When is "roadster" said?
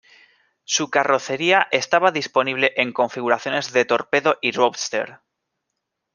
4.51-5.19